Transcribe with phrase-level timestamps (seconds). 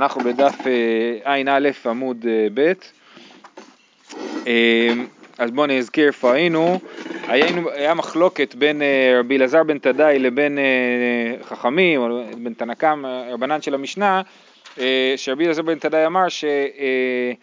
[0.00, 0.54] אנחנו בדף
[1.24, 2.72] ע"א עמוד אה, ב',
[4.46, 4.92] אה,
[5.38, 6.80] אז בואו נזכיר איפה היינו,
[7.28, 10.58] היינו, היה מחלוקת בין אה, רבי אלעזר בן תדאי לבין
[11.42, 14.22] חכמים, או בין תנקם, רבנן של המשנה,
[15.16, 17.36] שרבי אלעזר בן תדאי אמר שאם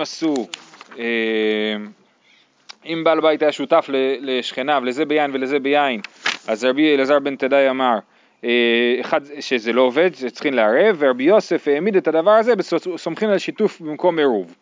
[0.00, 0.48] עשו,
[2.86, 3.86] אם בעל בית היה שותף
[4.20, 6.00] לשכניו, לזה ביין ולזה ביין,
[6.48, 8.15] אז רבי אלעזר בן תדאי אמר אה,
[9.00, 12.52] אחד שזה לא עובד, שצריכים לערב, ורבי יוסף העמיד את הדבר הזה
[12.96, 14.54] סומכים על שיתוף במקום עירוב.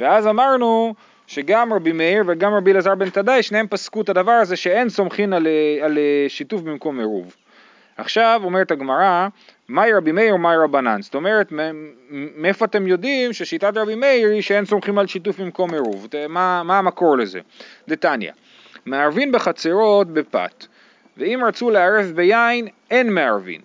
[0.00, 0.94] ואז אמרנו
[1.26, 5.32] שגם רבי מאיר וגם רבי אלעזר בן תדאי, שניהם פסקו את הדבר הזה שאין סומכים
[5.32, 5.46] על,
[5.82, 5.98] על
[6.28, 7.36] שיתוף במקום עירוב.
[7.96, 9.28] עכשיו אומרת הגמרא,
[9.68, 11.02] מהי רבי מאיר ומהי רבנן?
[11.02, 11.52] זאת אומרת,
[12.36, 16.08] מאיפה אתם יודעים ששיטת רבי מאיר היא שאין סומכים על שיתוף במקום עירוב?
[16.28, 17.40] מה, מה המקור לזה?
[17.88, 18.32] דתניא,
[18.86, 20.66] מערבין בחצרות בפת.
[21.16, 23.60] ואם רצו לערב ביין, אין מערבין.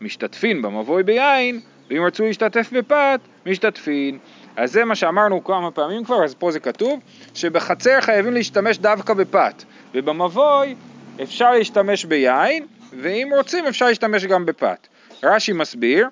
[0.00, 1.60] משתתפין במבוי ביין,
[1.90, 4.18] ואם רצו להשתתף בפת, משתתפין.
[4.56, 7.00] אז זה מה שאמרנו כמה פעמים כבר, אז פה זה כתוב,
[7.34, 9.64] שבחצר חייבים להשתמש דווקא בפת,
[9.94, 10.74] ובמבוי
[11.22, 12.66] אפשר להשתמש ביין,
[13.00, 14.86] ואם רוצים אפשר להשתמש גם בפת.
[15.22, 16.08] רש"י מסביר,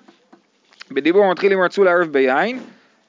[0.91, 2.59] בדיבור מתחיל אם רצו לערב ביין,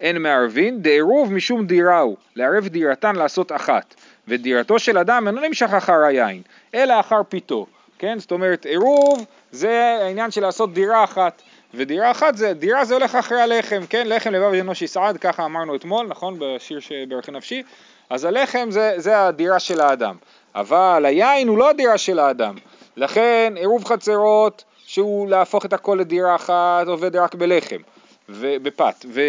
[0.01, 3.95] אין מערבין, דעירוב משום דירה הוא, לערב דירתן לעשות אחת,
[4.29, 6.43] ודירתו של אדם אינו נמשך אחר היין,
[6.75, 7.67] אלא אחר פיתו.
[7.99, 8.19] כן?
[8.19, 11.43] זאת אומרת, עירוב זה העניין של לעשות דירה אחת,
[11.75, 14.07] ודירה אחת זה, דירה זה הולך אחרי הלחם, כן?
[14.09, 16.37] לחם לבב אנוש יסעד, ככה אמרנו אתמול, נכון?
[16.39, 17.63] בשיר שבערכי נפשי,
[18.11, 20.15] אז הלחם זה, זה הדירה של האדם,
[20.55, 22.55] אבל היין הוא לא הדירה של האדם,
[22.97, 27.81] לכן עירוב חצרות שהוא להפוך את הכל לדירה אחת עובד רק בלחם
[28.29, 29.21] ובפת, ו,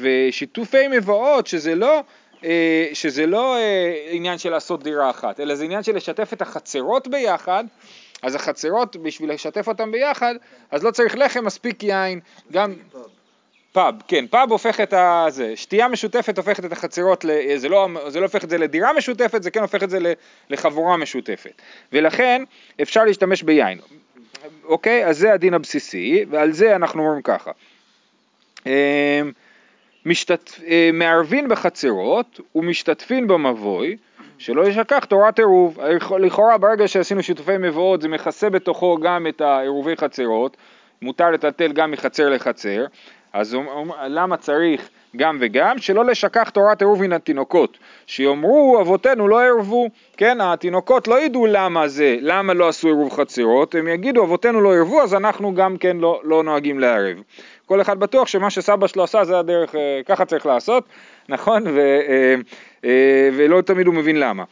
[0.00, 2.00] ושיתופי מבואות שזה לא
[2.44, 6.42] אה, שזה לא אה, עניין של לעשות דירה אחת, אלא זה עניין של לשתף את
[6.42, 7.64] החצרות ביחד,
[8.22, 10.34] אז החצרות, בשביל לשתף אותם ביחד,
[10.70, 12.20] אז לא צריך לחם, מספיק יין,
[12.52, 12.74] גם...
[13.72, 15.26] פאב, כן, פאב הופך את ה...
[15.28, 18.92] זה, שתייה משותפת הופכת את החצרות, ל, זה, לא, זה לא הופך את זה לדירה
[18.92, 19.98] משותפת, זה כן הופך את זה
[20.50, 21.62] לחבורה משותפת.
[21.92, 22.42] ולכן
[22.82, 23.78] אפשר להשתמש ביין.
[24.64, 25.06] אוקיי?
[25.06, 27.50] אז זה הדין הבסיסי, ועל זה אנחנו אומרים ככה.
[28.66, 28.72] אמ,
[30.06, 30.50] משתת...
[30.66, 33.96] אה, מערבין בחצרות ומשתתפין במבוי,
[34.40, 35.78] שלא ישכח תורת עירוב.
[36.18, 40.56] לכאורה ברגע שעשינו שיתופי מבואות זה מכסה בתוכו גם את העירובי חצרות,
[41.02, 42.84] מותר לטלטל גם מחצר לחצר,
[43.32, 43.56] אז
[44.06, 45.78] למה צריך גם וגם?
[45.78, 51.88] שלא לשכח תורת עירוב מן התינוקות, שיאמרו אבותינו לא ערבו, כן, התינוקות לא ידעו למה
[51.88, 55.96] זה, למה לא עשו עירוב חצרות, הם יגידו אבותינו לא ערבו אז אנחנו גם כן
[55.96, 57.16] לא, לא נוהגים לערב.
[57.66, 60.84] כל אחד בטוח שמה שסבא שלו עשה זה הדרך, אה, ככה צריך לעשות,
[61.30, 61.62] נכון?
[61.66, 62.34] ו, אה,
[62.84, 64.44] אה, ולא תמיד הוא מבין למה.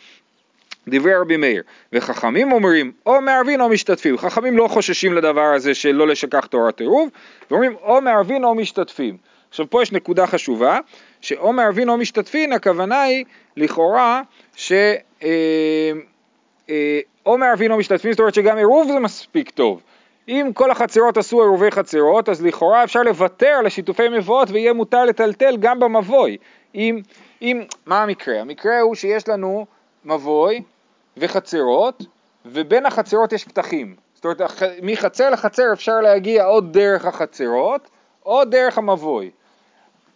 [0.88, 1.62] דברי רבי מאיר,
[1.92, 6.80] וחכמים אומרים או מערבין או משתתפים, חכמים לא חוששים לדבר הזה של לא לשכח תורת
[6.80, 7.08] עירוב,
[7.50, 9.16] ואומרים או מערבין או משתתפים.
[9.50, 10.78] עכשיו פה יש נקודה חשובה,
[11.20, 13.24] שאו מערבין או משתתפין, הכוונה היא
[13.56, 14.22] לכאורה
[14.56, 14.72] ש...
[17.26, 19.80] או מערבין או משתתפים, זאת אומרת שגם עירוב זה מספיק טוב.
[20.28, 25.04] אם כל החצרות עשו עירובי חצרות, אז לכאורה אפשר לוותר על השיתופי מבואות ויהיה מותר
[25.04, 26.36] לטלטל גם במבוי.
[26.74, 27.00] אם,
[27.42, 28.40] אם, מה המקרה?
[28.40, 29.66] המקרה הוא שיש לנו
[30.04, 30.62] מבוי
[31.16, 32.04] וחצרות,
[32.46, 33.96] ובין החצרות יש פתחים.
[34.14, 34.40] זאת אומרת,
[34.82, 37.90] מחצר לחצר אפשר להגיע עוד דרך החצרות,
[38.26, 39.30] או דרך המבוי.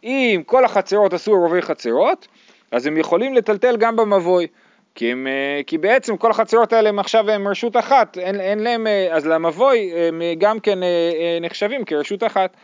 [0.04, 2.28] אם כל החצרות עשו עירובי חצרות,
[2.70, 4.46] אז הם יכולים לטלטל גם במבוי.
[4.94, 8.58] כי, הם, אה, כי בעצם כל החצרות האלה הם עכשיו הם רשות אחת, אין, אין
[8.58, 10.78] להם, אה, אז למבוי הם אה, גם כן
[11.40, 12.56] נחשבים כרשות אחת.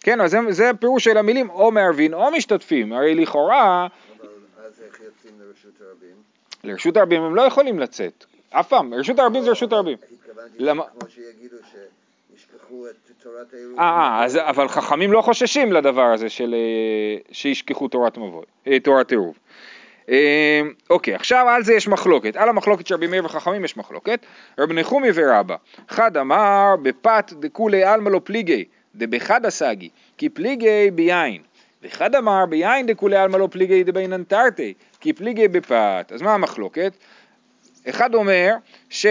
[0.00, 3.86] כן, אז זה, זה הפירוש של המילים או מערבין או משתתפים, הרי לכאורה...
[4.20, 4.28] אבל
[4.66, 6.16] אז איך יוצאים לרשות הרבים?
[6.64, 9.96] לרשות הרבים הם לא יכולים לצאת, אף פעם, רשות הרבים זה רשות הרבים.
[10.58, 10.82] למה...
[10.98, 11.56] כמו שיגידו
[12.36, 13.78] שישכחו את תורת העירוב.
[13.78, 16.54] אה, אבל חכמים לא חוששים לדבר הזה של
[17.32, 19.38] שישכחו תורת מבוי, תורת עירוב.
[20.90, 24.26] אוקיי, עכשיו על זה יש מחלוקת, על המחלוקת של רבי מאיר וחכמים יש מחלוקת,
[24.58, 25.56] רבי נחומי ורבא,
[25.88, 28.64] חד אמר בפת דכולי עלמא לא פליגי,
[28.94, 31.42] דבחד הסגי, כי פליגי ביין,
[31.82, 36.92] וחד אמר ביין דכולי עלמא לא פליגי דבינן תרתי, כי פליגי בפת, אז מה המחלוקת?
[37.88, 38.54] אחד אומר
[38.90, 39.06] ש...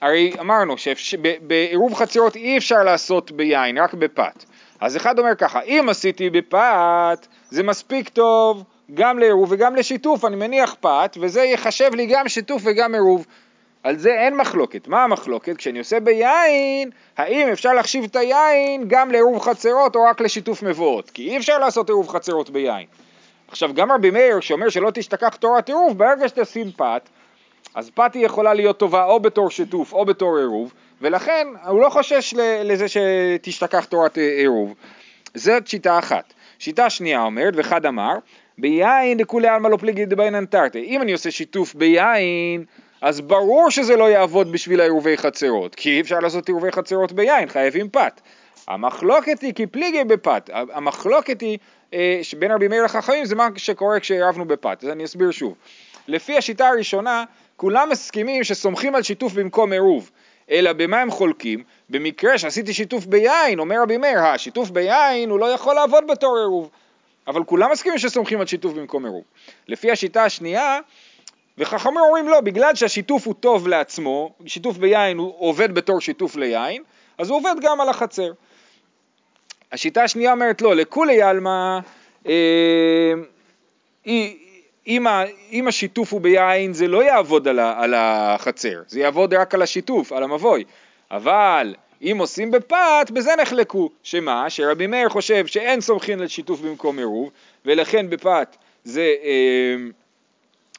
[0.00, 4.44] הרי אמרנו שבעירוב חצרות אי אפשר לעשות ביין, רק בפת.
[4.80, 8.64] אז אחד אומר ככה, אם עשיתי בפת, זה מספיק טוב
[8.94, 13.26] גם לעירוב וגם לשיתוף, אני מניח פת, וזה יחשב לי גם שיתוף וגם עירוב.
[13.86, 14.88] על זה אין מחלוקת.
[14.88, 15.56] מה המחלוקת?
[15.56, 21.10] כשאני עושה ביין, האם אפשר להחשיב את היין גם לעירוב חצרות או רק לשיתוף מבואות?
[21.10, 22.86] כי אי אפשר לעשות עירוב חצרות ביין.
[23.48, 27.08] עכשיו גם רבי מאיר שאומר שלא תשתכח תורת עירוב, ברגע שתשים פת,
[27.74, 31.88] אז פת היא יכולה להיות טובה או בתור שיתוף או בתור עירוב, ולכן הוא לא
[31.88, 32.34] חושש
[32.64, 34.74] לזה שתשתכח תורת עירוב.
[35.34, 36.32] זאת שיטה אחת.
[36.58, 38.14] שיטה שנייה אומרת, וחד אמר,
[38.58, 40.84] ביין דכולי עלמא לא פליגי דביינן תרתי.
[40.84, 42.64] אם אני עושה שיתוף ביין,
[43.06, 47.48] אז ברור שזה לא יעבוד בשביל עירובי חצרות, כי אי אפשר לעשות עירובי חצרות ביין,
[47.48, 48.20] חייבים פת.
[48.68, 51.58] המחלוקת היא כי פליגי בפת, המחלוקת היא
[51.94, 55.54] אה, בין רבי מאיר לחכמים זה מה שקורה כשעירבנו בפת, אז אני אסביר שוב.
[56.08, 57.24] לפי השיטה הראשונה,
[57.56, 60.10] כולם מסכימים שסומכים על שיתוף במקום עירוב,
[60.50, 61.64] אלא במה הם חולקים?
[61.90, 66.70] במקרה שעשיתי שיתוף ביין, אומר רבי מאיר, השיתוף ביין הוא לא יכול לעבוד בתור עירוב,
[67.26, 69.24] אבל כולם מסכימים שסומכים על שיתוף במקום עירוב.
[69.68, 70.78] לפי השיטה השנייה,
[71.58, 76.82] וחכמים אומרים לא, בגלל שהשיתוף הוא טוב לעצמו, שיתוף ביין הוא עובד בתור שיתוף ליין,
[77.18, 78.32] אז הוא עובד גם על החצר.
[79.72, 81.78] השיטה השנייה אומרת לא, לכולי עלמא,
[82.26, 83.12] אה,
[84.86, 90.12] אם, השיתוף הוא ביין זה לא יעבוד על, על החצר, זה יעבוד רק על השיתוף,
[90.12, 90.64] על המבוי,
[91.10, 94.50] אבל אם עושים בפת, בזה נחלקו, שמה?
[94.50, 97.30] שרבי מאיר חושב שאין סומכין על שיתוף במקום עירוב,
[97.64, 99.14] ולכן בפת זה...
[99.24, 99.76] אה,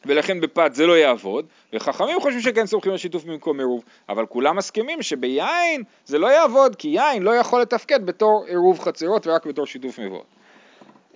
[0.05, 4.55] ולכן בפת זה לא יעבוד, וחכמים חושבים שכן סומכים על שיתוף במקום עירוב, אבל כולם
[4.55, 9.65] מסכימים שביין זה לא יעבוד, כי יין לא יכול לתפקד בתור עירוב חצרות ורק בתור
[9.65, 10.25] שיתוף מבואות.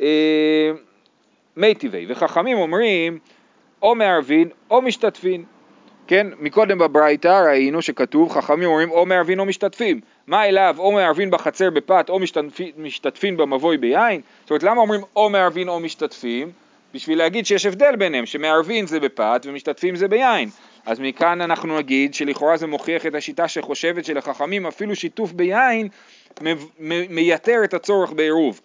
[0.01, 0.72] אה,
[1.57, 3.19] מי טבעי, וחכמים אומרים
[3.81, 5.45] או מערבין או משתתפין,
[6.07, 11.31] כן, מקודם בברייתא ראינו שכתוב, חכמים אומרים או מערבין או משתתפים, מה אליו או מערבין
[11.31, 12.19] בחצר בפת או
[12.78, 16.51] משתתפין, במבוי ביין, זאת אומרת למה אומרים או מערבין או משתתפים?
[16.93, 20.49] בשביל להגיד שיש הבדל ביניהם, שמערבין זה בפת ומשתתפים זה ביין.
[20.85, 25.88] אז מכאן אנחנו נגיד שלכאורה זה מוכיח את השיטה שחושבת שלחכמים אפילו שיתוף ביין
[27.09, 28.61] מייתר את הצורך בעירוב.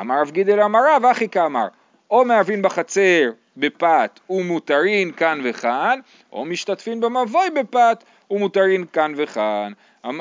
[0.00, 1.66] אמר רב גידל אמר רב אחי כאמר,
[2.10, 6.00] או מערבין בחצר בפת ומותרין כאן וכאן,
[6.32, 9.72] או משתתפין במבוי בפת ומותרין כאן וכאן.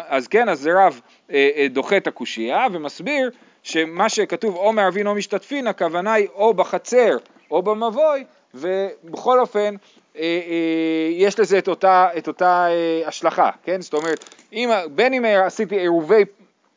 [0.08, 1.02] אז כן, אז רב
[1.32, 3.30] אה, אה, דוחה את הקושייה ומסביר
[3.64, 7.18] שמה שכתוב או מערבין או משתתפין, הכוונה היא או בחצר
[7.52, 9.76] או במבוי, ובכל אופן
[10.18, 13.82] אה, אה, יש לזה את אותה, את אותה אה, השלכה, כן?
[13.82, 16.24] זאת אומרת, אם, בין אם עשיתי עירובי,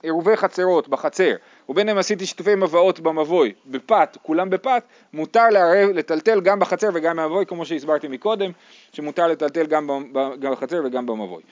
[0.02, 1.34] עירובי חצרות בחצר,
[1.68, 4.82] ובין אם עשיתי שיתופי מבעות במבוי, בפת, כולם בפת,
[5.12, 8.50] מותר לערב, לטלטל גם בחצר וגם במבוי, כמו שהסברתי מקודם,
[8.92, 11.42] שמותר לטלטל גם בחצר וגם במבוי.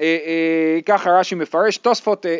[0.00, 2.32] אה, אה, ככה רש"י מפרש, תוספות אה,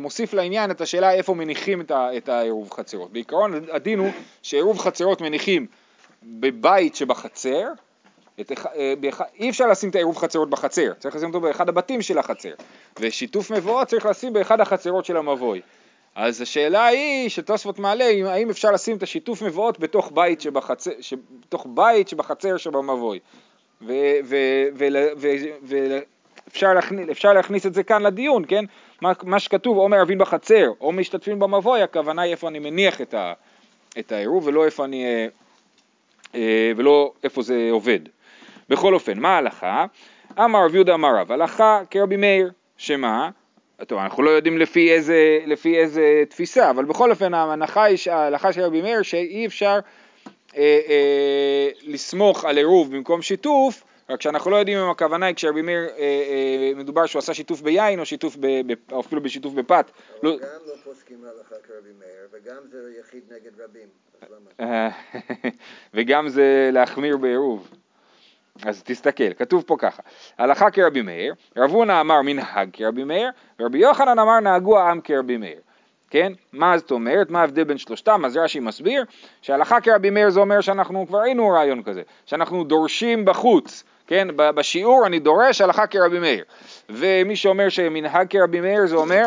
[0.00, 3.12] מוסיף לעניין את השאלה איפה מניחים את העירוב חצרות.
[3.12, 4.10] בעיקרון הדין הוא
[4.42, 5.66] שעירוב חצרות מניחים
[6.22, 7.68] בבית שבחצר,
[8.40, 8.52] את,
[9.38, 12.52] אי אפשר לשים את העירוב חצרות בחצר, צריך לשים אותו באחד הבתים של החצר,
[13.00, 15.60] ושיתוף מבואות צריך לשים באחד החצרות של המבוי.
[16.14, 20.90] אז השאלה היא שתוספות מעלה, האם אפשר לשים את השיתוף מבואות בתוך בית שבחצר,
[21.40, 23.18] בתוך בית שבחצר שבמבוי.
[26.46, 28.64] ואפשר להכניס, להכניס את זה כאן לדיון, כן?
[29.00, 33.14] מה, מה שכתוב או מערבין בחצר או משתתפים במבוי, הכוונה היא איפה אני מניח את,
[33.14, 33.32] ה,
[33.98, 35.26] את העירוב ולא איפה אני, אה,
[36.34, 38.00] אה, ולא איפה זה עובד.
[38.68, 39.86] בכל אופן, מה ההלכה?
[40.38, 43.30] אמר רב יהודה אמר רב, הלכה כרבי מאיר, שמה?
[43.86, 48.52] טוב, אנחנו לא יודעים לפי איזה, לפי איזה תפיסה, אבל בכל אופן ההנחה היא, ההלכה
[48.52, 49.80] של רבי מאיר שאי אפשר אה,
[51.82, 55.98] לסמוך על עירוב במקום שיתוף, רק שאנחנו לא יודעים אם הכוונה היא כשרבי מאיר אה,
[55.98, 59.90] אה, מדובר שהוא עשה שיתוף ביין או שיתוף ב, ב, או אפילו בשיתוף בפת.
[60.20, 60.36] אבל לא...
[60.36, 63.88] גם לא פוסקים הלכה כרבי מאיר וגם זה יחיד נגד רבים,
[64.30, 64.88] למה?
[65.94, 67.70] וגם זה להחמיר בעירוב.
[68.62, 70.02] אז תסתכל, כתוב פה ככה,
[70.38, 75.36] הלכה כרבי מאיר, רב הונא אמר מנהג כרבי מאיר, ורבי יוחנן אמר נהגו העם כרבי
[75.36, 75.60] מאיר.
[76.12, 76.32] כן?
[76.52, 77.30] מה זאת אומרת?
[77.30, 78.24] מה ההבדל בין שלושתם?
[78.24, 79.04] אז רש"י מסביר
[79.42, 84.28] שהלכה כרבי מאיר זה אומר שאנחנו כבר ראינו רעיון כזה, שאנחנו דורשים בחוץ, כן?
[84.36, 86.44] בשיעור אני דורש הלכה כרבי מאיר.
[86.90, 89.24] ומי שאומר שמנהג כרבי מאיר זה אומר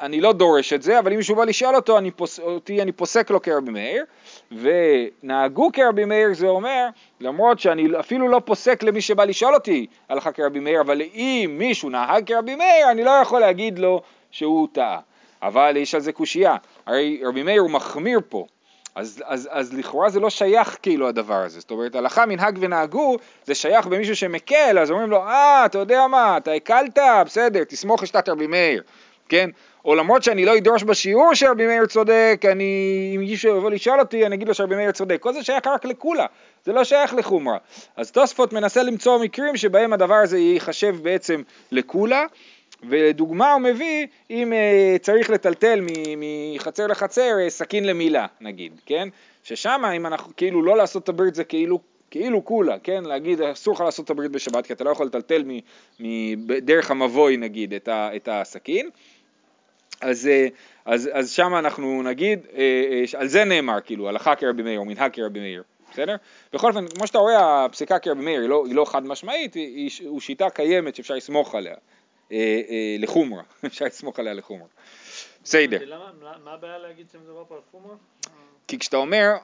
[0.00, 2.92] אני לא דורש את זה, אבל אם מישהו בא לשאול אותו, אני פוס, אותי אני
[2.92, 4.04] פוסק לו כרבי מאיר,
[4.52, 6.86] ונהגו כרבי מאיר זה אומר,
[7.20, 11.90] למרות שאני אפילו לא פוסק למי שבא לשאול אותי הלכה כרבי מאיר, אבל אם מישהו
[11.90, 14.98] נהג כרבי מאיר, אני לא יכול להגיד לו שהוא טעה.
[15.42, 18.46] אבל יש על זה קושייה, הרי רבי מאיר הוא מחמיר פה,
[18.94, 23.16] אז, אז, אז לכאורה זה לא שייך כאילו הדבר הזה, זאת אומרת הלכה מנהג ונהגו
[23.44, 28.02] זה שייך במישהו שמקל, אז אומרים לו אה אתה יודע מה אתה הקלת בסדר תסמוך
[28.02, 28.82] לשתת רבי מאיר,
[29.28, 29.50] כן?
[29.84, 34.26] או למרות שאני לא אדרוש בשיעור שרבי מאיר צודק, אני, אם מישהו יבוא לשאול אותי
[34.26, 36.26] אני אגיד לו שרבי מאיר צודק, כל זה שייך רק לכולה,
[36.64, 37.58] זה לא שייך לחומרה,
[37.96, 41.42] אז תוספות מנסה למצוא מקרים שבהם הדבר הזה ייחשב בעצם
[41.72, 42.24] לכולה
[42.88, 45.80] ולדוגמה הוא מביא אם uh, צריך לטלטל
[46.16, 49.08] מחצר לחצר uh, סכין למילה נגיד, כן?
[49.44, 51.80] ששם אם אנחנו כאילו לא לעשות את הברית זה כאילו
[52.10, 53.04] כאילו כולה, כן?
[53.04, 55.44] להגיד אסור לך לעשות את הברית בשבת כי אתה לא יכול לטלטל
[56.46, 58.90] דרך המבוי נגיד את, ה, את הסכין.
[60.00, 60.48] אז, אה,
[60.84, 64.84] אז, אז שם אנחנו נגיד, אה, אה, על זה נאמר כאילו, הלכה כרבי מאיר או
[64.84, 66.16] מנהג כרבי מאיר, בסדר?
[66.52, 69.66] בכל אופן, כמו שאתה רואה, הפסיקה כרבי מאיר היא לא, היא לא חד משמעית, היא,
[69.76, 71.74] היא, היא שיטה קיימת שאפשר לסמוך עליה,
[72.98, 74.68] לחומרה, אפשר לסמוך עליה לחומרה.
[75.44, 75.98] בסדר.
[76.44, 77.96] מה הבעיה להגיד שמדובר פה על חומרה?
[78.68, 79.36] כי כשאתה אומר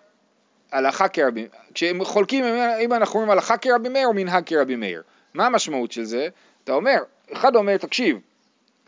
[0.72, 2.44] הלכה כרבי, כשהם חולקים
[2.84, 5.02] אם אנחנו אומרים הלכה כרבי מאיר או מנהג כרבי מאיר,
[5.34, 6.28] מה המשמעות של זה?
[6.64, 6.98] אתה אומר,
[7.32, 8.18] אחד אומר תקשיב,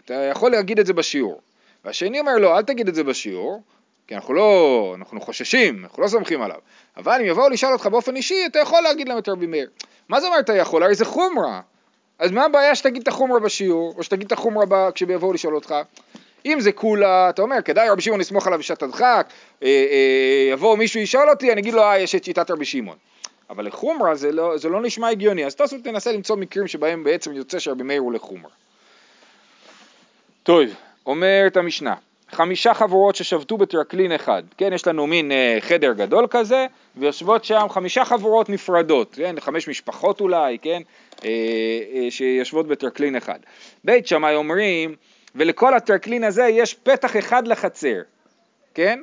[0.05, 1.41] אתה יכול להגיד את זה בשיעור,
[1.85, 3.63] והשני אומר לא, אל תגיד את זה בשיעור,
[4.07, 6.59] כי אנחנו לא, אנחנו חוששים, אנחנו לא סומכים עליו,
[6.97, 9.71] אבל אם יבואו לשאול אותך באופן אישי, אתה יכול להגיד להם את רבי מאיר.
[10.09, 10.83] מה זה אומר אתה יכול?
[10.83, 11.61] הרי זה חומרה.
[12.19, 15.75] אז מה הבעיה שתגיד את החומרה בשיעור, או שתגיד את החומרה כשיבואו לשאול אותך?
[16.47, 19.27] אם זה כולה, אתה אומר, כדאי רבי שמעון לסמוך עליו בשעת הדחק,
[19.63, 22.97] אה, אה, יבוא מישהו ישאל אותי, אני אגיד לו, אה, יש את שיטת רבי שמעון.
[23.51, 27.33] אבל לחומרה זה לא, זה לא נשמע הגיוני, אז תעשו תנסה למצוא מקרים שבהם בעצם
[27.33, 28.53] יוצא שרבי מאיר הוא לחומרה.
[30.43, 30.65] טוב,
[31.07, 31.95] אומרת המשנה,
[32.33, 36.67] חמישה חבורות ששבתו בטרקלין אחד, כן, יש לנו מין אה, חדר גדול כזה,
[36.97, 40.83] ויושבות שם חמישה חבורות נפרדות, כן, חמש משפחות אולי, כן,
[41.25, 41.29] אה,
[41.95, 43.39] אה, שיושבות בטרקלין אחד.
[43.85, 44.95] בית שמאי אומרים,
[45.35, 48.01] ולכל הטרקלין הזה יש פתח אחד לחצר,
[48.75, 49.01] כן?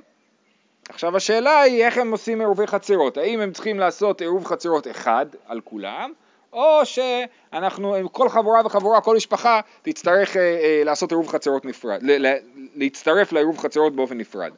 [0.90, 5.26] עכשיו השאלה היא איך הם עושים עירובי חצרות, האם הם צריכים לעשות עירוב חצרות אחד
[5.48, 6.12] על כולם,
[6.54, 12.28] או שאנחנו, כל חבורה וחבורה, כל משפחה תצטרך אה, אה, לעשות עירוב חצרות נפרד, ל,
[12.28, 12.36] ל,
[12.76, 14.52] להצטרף לעירוב חצרות באופן נפרד.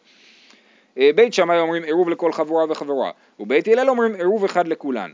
[0.98, 5.12] אה, בית שמאי אומרים עירוב לכל חבורה וחבורה, ובית הלל אומרים עירוב אחד לכולן.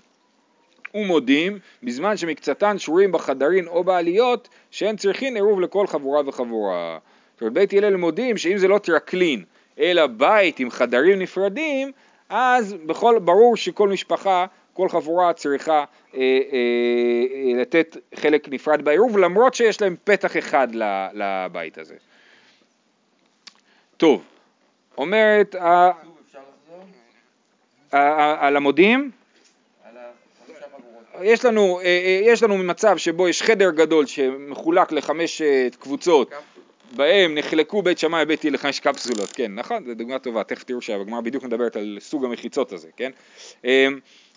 [0.93, 6.97] ומודים בזמן שמקצתן שרורים בחדרים או בעליות שהם צריכים עירוב לכל חבורה וחבורה.
[7.33, 9.43] זאת אומרת בית הלל מודים שאם זה לא טרקלין
[9.79, 11.91] אלא בית עם חדרים נפרדים
[12.29, 15.83] אז בכל, ברור שכל משפחה, כל חבורה צריכה אה,
[16.15, 20.67] אה, אה, לתת חלק נפרד בעירוב למרות שיש להם פתח אחד
[21.13, 21.95] לבית הזה.
[23.97, 24.23] טוב,
[24.97, 25.55] אומרת,
[27.91, 29.11] על המודים
[31.23, 35.41] יש לנו, אה, אה, יש לנו מצב שבו יש חדר גדול שמחולק לחמש
[35.79, 36.31] קבוצות
[36.95, 39.85] בהם נחלקו בית שמאי ובית הלל לחמש קפסולות, כן, נכון?
[39.85, 43.11] זו דוגמה טובה, תכף תראו שהגמרא בדיוק מדברת על סוג המחיצות הזה, כן?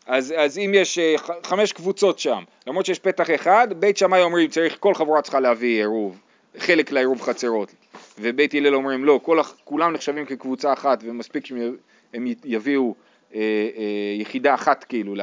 [0.07, 0.99] אז, אז אם יש
[1.43, 5.79] חמש קבוצות שם, למרות שיש פתח אחד, בית שמאי אומרים צריך, כל חבורה צריכה להביא
[5.79, 6.21] עירוב,
[6.59, 7.75] חלק לעירוב חצרות,
[8.19, 12.95] ובית הלל אומרים לא, כל, כולם נחשבים כקבוצה אחת ומספיק שהם יביאו
[13.35, 15.15] אה, אה, יחידה אחת כאילו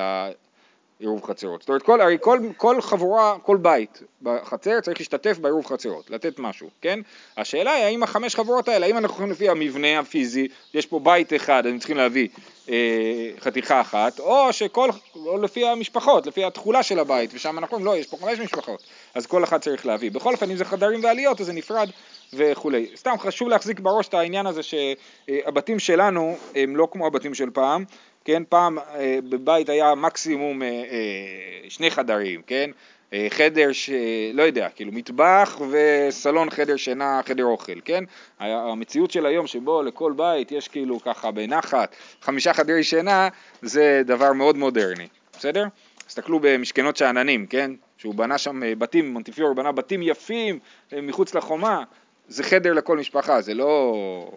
[1.01, 1.62] עירוב חצרות.
[1.62, 6.39] זאת אומרת, כל, הרי כל, כל חבורה, כל בית בחצר צריך להשתתף בעירוב חצרות, לתת
[6.39, 7.00] משהו, כן?
[7.38, 11.65] השאלה היא האם החמש חבורות האלה, האם אנחנו לפי המבנה הפיזי, יש פה בית אחד,
[11.65, 12.27] הם צריכים להביא
[12.70, 17.93] אה, חתיכה אחת, או שכל, או לפי המשפחות, לפי התכולה של הבית, ושם אנחנו אומרים,
[17.93, 20.12] לא, יש פה חמש משפחות, אז כל אחד צריך להביא.
[20.12, 21.89] בכל אופן, אם זה חדרים ועליות, אז זה נפרד
[22.34, 22.89] וכולי.
[22.96, 27.86] סתם חשוב להחזיק בראש את העניין הזה שהבתים שלנו הם לא כמו הבתים של פעם,
[28.25, 32.71] כן, פעם אה, בבית היה מקסימום אה, אה, שני חדרים, כן,
[33.13, 38.03] אה, חדר שלא יודע, כאילו מטבח וסלון חדר שינה, חדר אוכל, כן?
[38.39, 43.29] המציאות של היום שבו לכל בית יש כאילו ככה בנחת חמישה חדרי שינה
[43.61, 45.65] זה דבר מאוד מודרני, בסדר?
[46.07, 47.71] תסתכלו במשכנות שאננים, כן?
[47.97, 50.59] שהוא בנה שם אה, בתים, מונטיפיור בנה בתים יפים
[50.93, 51.83] אה, מחוץ לחומה,
[52.27, 54.31] זה חדר לכל משפחה, זה לא...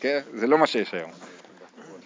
[0.00, 0.20] כן?
[0.34, 1.10] זה לא מה שיש היום.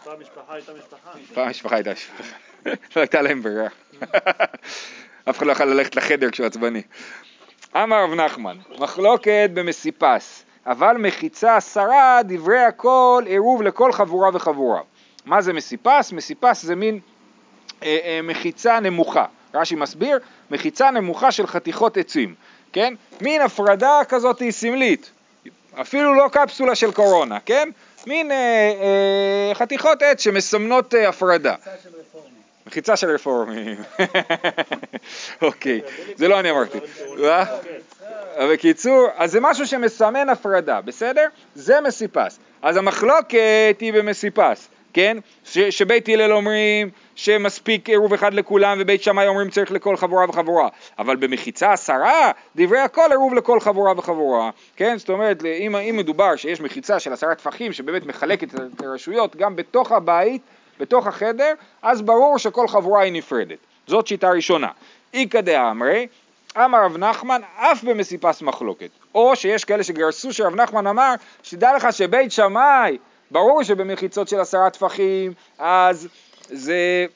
[0.04, 1.10] פעם משפחה הייתה משפחה.
[1.34, 2.36] פעם משפחה הייתה משפחה.
[2.96, 3.68] לא הייתה להם ברירה.
[5.30, 6.82] אף אחד לא יכול ללכת לחדר כשהוא עצבני.
[7.76, 14.80] אמר רב נחמן, מחלוקת במסיפס, אבל מחיצה עשרה, דברי הכל, עירוב לכל חבורה וחבורה.
[15.24, 16.12] מה זה מסיפס?
[16.12, 17.00] מסיפס זה מין
[17.82, 19.24] אה, אה, מחיצה נמוכה.
[19.54, 20.18] רש"י מסביר,
[20.50, 22.34] מחיצה נמוכה של חתיכות עצים,
[22.72, 22.94] כן?
[23.20, 25.10] מין הפרדה כזאת סמלית,
[25.80, 27.68] אפילו לא קפסולה של קורונה, כן?
[28.06, 31.54] מין אה, אה, חתיכות עץ שמסמנות אה, הפרדה.
[32.66, 33.76] מחיצה של רפורמים.
[35.42, 35.80] אוקיי,
[36.16, 36.78] זה לא אני אמרתי.
[38.40, 41.26] בקיצור, אז זה משהו שמסמן הפרדה, בסדר?
[41.54, 42.38] זה מסיפס.
[42.62, 45.16] אז המחלוקת היא במסיפס, כן?
[45.44, 50.68] שבית הלל אומרים שמספיק עירוב אחד לכולם ובית שמאי אומרים צריך לכל חבורה וחבורה.
[50.98, 54.98] אבל במחיצה עשרה דברי הכל עירוב לכל חבורה וחבורה כן?
[54.98, 59.56] זאת אומרת אם, אם מדובר שיש מחיצה של עשרה טפחים שבאמת מחלקת את הרשויות גם
[59.56, 60.42] בתוך הבית
[60.80, 63.58] בתוך החדר אז ברור שכל חבורה היא נפרדת.
[63.86, 64.68] זאת שיטה ראשונה.
[65.14, 66.06] איכא דאמרי
[66.56, 68.88] אמר רב נחמן אף במסיפס מחלוקת.
[69.14, 72.98] או שיש כאלה שגרסו שרב נחמן אמר שתדע לך שבית שמאי
[73.30, 76.08] ברור שבמחיצות של עשרה טפחים אז
[76.48, 77.06] זה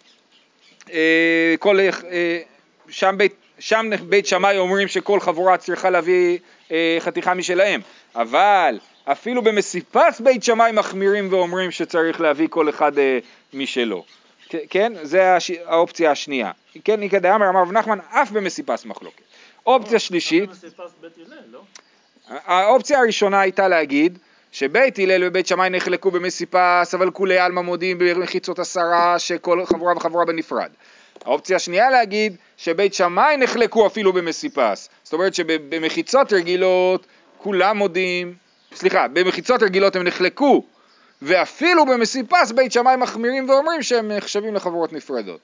[0.93, 2.41] אה, כל, אה,
[2.89, 6.39] שם בית, שם בית שמאי אומרים שכל חבורה צריכה להביא
[6.73, 7.81] אה, חתיכה משלהם,
[8.15, 13.19] אבל אפילו במסיפס בית שמאי מחמירים ואומרים שצריך להביא כל אחד אה,
[13.53, 14.05] משלו.
[14.71, 15.51] כן, זה הש...
[15.51, 16.51] האופציה השנייה.
[16.85, 19.23] כן, איכא דאמר אמר רב נחמן אף במסיפס מחלוקת.
[19.67, 20.51] אופציה שלישית,
[21.53, 21.61] לא?
[22.29, 24.19] האופציה הראשונה הייתה להגיד
[24.55, 30.25] שבית הלל ובית שמאי נחלקו במסיפס אבל כולי עלמא מודיעים במחיצות עשרה שכל חבורה וחבורה
[30.25, 30.71] בנפרד.
[31.25, 37.07] האופציה השנייה להגיד שבית שמאי נחלקו אפילו במסיפס, זאת אומרת שבמחיצות רגילות
[37.39, 38.35] כולם מודים,
[38.75, 40.65] סליחה, במחיצות רגילות הם נחלקו
[41.23, 45.41] ואפילו במסיפס בית שמאי מחמירים ואומרים שהם נחשבים לחברות נפרדות,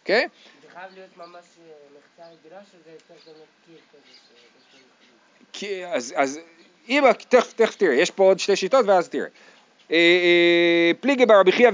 [0.00, 0.24] אוקיי?
[0.24, 0.28] Okay?
[0.62, 3.34] זה חייב להיות ממש אה, מחצה רגילה שזה יותר גם
[5.52, 5.86] כזה.
[5.92, 6.40] אז, אז
[6.88, 9.26] אם, תכף, תכף תראה, יש פה עוד שתי שיטות ואז תראה.
[9.92, 11.70] אה, אה, פליגי ברבי חייא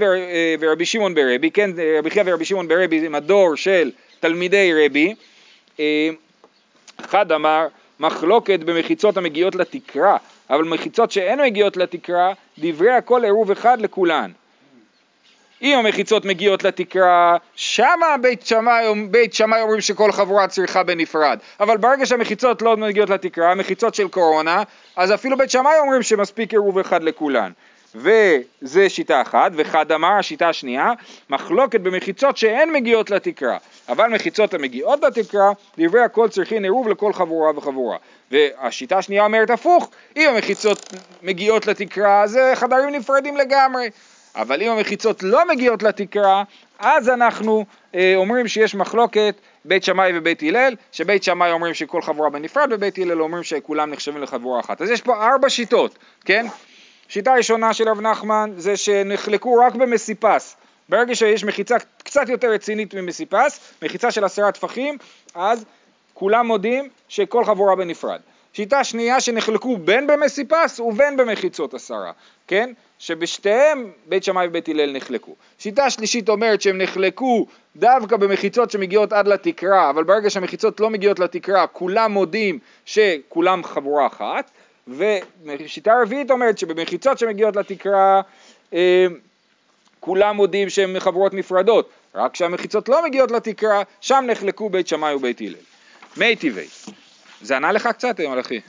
[0.61, 3.90] ורבי שמעון ברבי, כן, רבי חייא ורבי שמעון ברבי זה מדור של
[4.21, 5.14] תלמידי רבי.
[7.00, 7.66] אחד אמר
[8.00, 10.16] מחלוקת במחיצות המגיעות לתקרה,
[10.50, 14.31] אבל מחיצות שאין מגיעות לתקרה, דברי הכל עירוב אחד לכולן.
[15.62, 21.38] אם המחיצות מגיעות לתקרה, שמה בית שמאי, בית שמאי אומרים שכל חבורה צריכה בנפרד.
[21.61, 24.62] אבל ברגע שהמחיצות לא מגיעות לתקרה, המחיצות של קורונה,
[24.97, 27.50] אז אפילו בית שמאי אומרים שמספיק עירוב אחד לכולן.
[27.95, 30.92] וזה שיטה אחת, וחד אמר השיטה השנייה,
[31.31, 37.50] מחלוקת במחיצות שאין מגיעות לתקרה, אבל מחיצות המגיעות לתקרה, דברי הכל צריכים עירוב לכל חבורה
[37.57, 37.97] וחבורה.
[38.31, 43.88] והשיטה השנייה אומרת הפוך, אם המחיצות מגיעות לתקרה זה חדרים נפרדים לגמרי,
[44.37, 46.43] אבל אם המחיצות לא מגיעות לתקרה,
[46.79, 49.35] אז אנחנו אה, אומרים שיש מחלוקת
[49.65, 54.23] בית שמאי ובית הלל, שבית שמאי אומרים שכל חבורה בנפרד ובית הלל אומרים שכולם נחשבים
[54.23, 54.83] לחבורה אחת.
[54.83, 56.47] אז יש פה ארבע שיטות, כן?
[57.09, 60.57] שיטה ראשונה של רב נחמן זה שנחלקו רק במסיפס.
[60.89, 64.99] ברגע שיש מחיצה קצת יותר רצינית ממסיפס, מחיצה של עשרה טפחים,
[65.35, 65.65] אז
[66.15, 68.21] כולם מודים שכל חבורה בנפרד.
[68.53, 72.12] שיטה שנייה שנחלקו בין במסיפס ובין במחיצות עשרה,
[72.47, 72.73] כן?
[73.03, 75.35] שבשתיהם בית שמאי ובית הלל נחלקו.
[75.59, 81.19] שיטה שלישית אומרת שהם נחלקו דווקא במחיצות שמגיעות עד לתקרה, אבל ברגע שהמחיצות לא מגיעות
[81.19, 84.51] לתקרה, כולם מודים שכולם חבורה אחת.
[84.88, 88.21] ושיטה רביעית אומרת שבמחיצות שמגיעות לתקרה
[88.75, 89.07] אה,
[90.01, 95.41] כולם מודים שהן חבורות נפרדות, רק כשהמחיצות לא מגיעות לתקרה, שם נחלקו בית שמאי ובית
[95.41, 95.55] הלל.
[96.17, 96.69] מי טבעי.
[97.41, 98.61] זה ענה לך קצת אחי?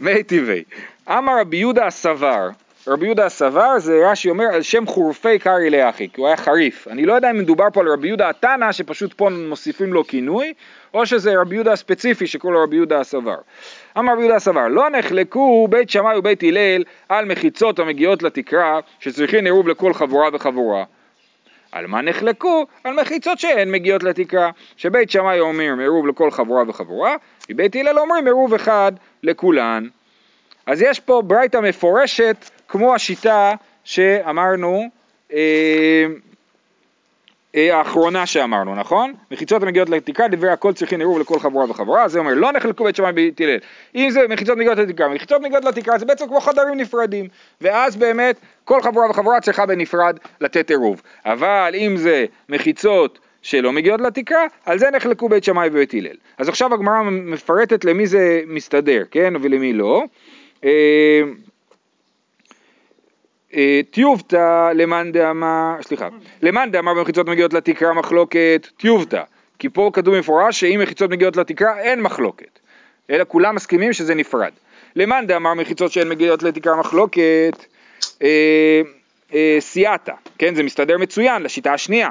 [0.00, 0.64] מי טבעי.
[1.08, 2.48] אמר רבי יהודה הסבר,
[2.88, 6.88] רבי יהודה הסבר זה רש"י אומר על שם חורפי קרעי לאחי, כי הוא היה חריף.
[6.88, 10.52] אני לא יודע אם מדובר פה על רבי יהודה התנא שפשוט פה מוסיפים לו כינוי,
[10.94, 13.36] או שזה רבי יהודה הספציפי שקוראים לו רבי יהודה הסבר.
[13.98, 19.44] אמר רבי יהודה הסבר, לא נחלקו בית שמאי ובית הלל על מחיצות המגיעות לתקרה שצריכים
[19.44, 20.84] עירוב לכל חבורה וחבורה.
[21.74, 22.66] על מה נחלקו?
[22.84, 27.16] על מחיצות שאין מגיעות לתקרה, שבית שמאי אומרים עירוב לכל חבורה וחבורה,
[27.50, 29.88] ובית הלל אומרים עירוב אחד לכולן.
[30.66, 33.52] אז יש פה ברייתא מפורשת כמו השיטה
[33.84, 34.84] שאמרנו
[35.32, 36.06] אה,
[37.54, 39.12] האחרונה שאמרנו, נכון?
[39.30, 42.96] מחיצות המגיעות לתקרה, דברי הכל צריכים עירוב לכל חבורה וחבורה, זה אומר לא נחלקו בית
[42.96, 43.58] שמאי בית הלל.
[43.94, 47.28] אם זה מחיצות מגיעות לתקרה, מחיצות מגיעות לתקרה זה בעצם כמו חדרים נפרדים,
[47.60, 51.02] ואז באמת כל חבורה וחבורה צריכה בנפרד לתת עירוב.
[51.26, 56.16] אבל אם זה מחיצות שלא מגיעות לתקרה, על זה נחלקו בית שמאי ובית הלל.
[56.38, 59.34] אז עכשיו הגמרא מפרטת למי זה מסתדר, כן?
[59.42, 60.04] ולמי לא.
[63.56, 63.80] אה,
[64.34, 66.08] אה, למאן דאמר, סליחה,
[66.42, 69.22] למאן דאמר במחיצות מגיעות לתקרה מחלוקת טיובתא,
[69.58, 72.58] כי פה כתוב מפורש שאם מחיצות מגיעות לתקרה אין מחלוקת,
[73.10, 74.52] אלא כולם מסכימים שזה נפרד.
[74.96, 77.64] למאן דאמר מחיצות שאין מגיעות לתקרה מחלוקת
[78.22, 78.82] אה,
[79.34, 79.58] אה,
[80.38, 82.10] כן זה מסתדר מצוין לשיטה השנייה,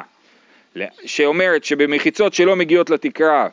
[1.06, 3.48] שאומרת שבמחיצות שלא מגיעות לתקרה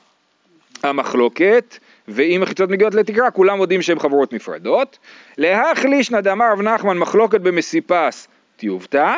[0.83, 1.79] המחלוקת
[2.11, 4.99] ואם מחיצות מגיעות לתקרה, כולם מודים שהן חברות נפרדות.
[5.39, 9.15] להחלישנא דאמר רב נחמן מחלוקת במסיפס טיובתא,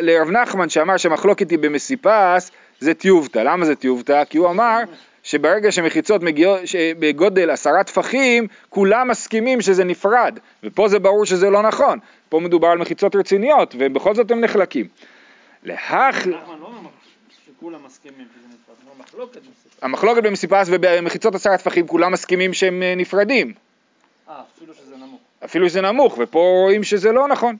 [0.00, 3.38] לרב נחמן שאמר שהמחלוקת היא במסיפס זה טיובתא.
[3.38, 4.24] למה זה טיובתא?
[4.24, 4.80] כי הוא אמר
[5.22, 6.60] שברגע שמחיצות מגיעות
[6.98, 11.98] בגודל עשרה טפחים, כולם מסכימים שזה נפרד, ופה זה ברור שזה לא נכון.
[12.28, 14.88] פה מדובר על מחיצות רציניות, ובכל זאת הם נחלקים.
[15.64, 16.26] להח...
[16.26, 16.38] לא
[17.46, 18.26] שכולם מסכימים
[19.82, 23.52] המחלוקת במסיפס ובמחיצות עשרה טפחים כולם מסכימים שהם אה, נפרדים.
[24.28, 25.20] אה, אפילו שזה נמוך.
[25.44, 27.56] אפילו שזה נמוך, ופה רואים שזה לא נכון.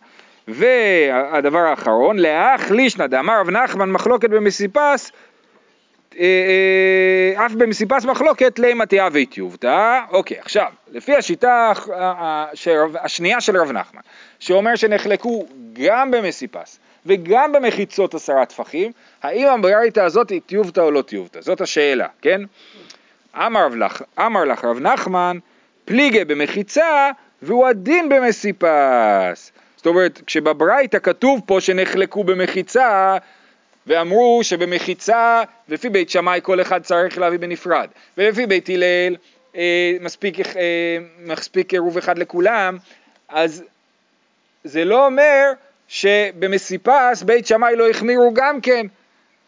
[0.49, 5.13] והדבר האחרון, לאח לישנא דאמר רב נחמן מחלוקת במסיפס,
[6.19, 6.25] אה,
[7.37, 10.01] אה, אף במסיפס מחלוקת לימא תיאבי טיובתא.
[10.11, 11.73] אוקיי, עכשיו, לפי השיטה
[13.01, 14.01] השנייה של רב נחמן,
[14.39, 21.03] שאומר שנחלקו גם במסיפס וגם במחיצות עשרה טפחים, האם הברייתא הזאת היא טיובתא או לא
[21.03, 21.41] טיובתא?
[21.41, 22.41] זאת השאלה, כן?
[23.37, 25.39] אמר לך, אמר לך רב נחמן,
[25.85, 27.11] פליגי במחיצה
[27.43, 29.53] והוא הדין במסיפס.
[29.77, 33.17] זאת אומרת, כשבברייתא כתוב פה שנחלקו במחיצה,
[33.87, 37.89] ואמרו שבמחיצה, לפי בית שמאי כל אחד צריך להביא בנפרד,
[38.19, 39.17] ולפי בית הלל
[39.57, 42.77] אה, מספיק, אה, מספיק עירוב אחד לכולם,
[43.29, 43.65] אז
[44.65, 45.53] זה לא אומר
[45.89, 48.87] שבמסיפס בית שמאי לא החמירו גם כן.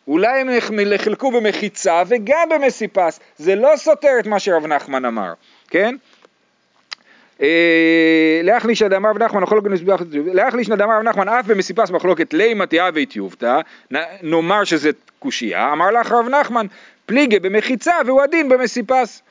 [0.09, 5.33] אולי הם נחלקו במחיצה וגם במסיפס, זה לא סותר את מה שרב נחמן אמר,
[5.70, 5.96] כן?
[7.42, 9.42] אה, להחלישנא דאמר רב נחמן
[10.33, 13.61] להחלישנא דאמר רב נחמן אף במסיפס מחלוקת לימא תיאה וטיובתא
[14.22, 16.66] נאמר שזה קושייה אמר לך רב נחמן
[17.07, 19.22] פליגי במחיצה והוא הדין במסיפס